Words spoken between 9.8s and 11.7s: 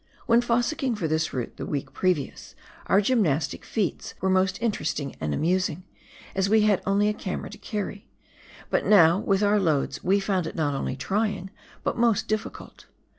we found it not only trying,